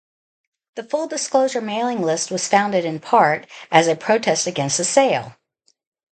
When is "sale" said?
4.83-5.35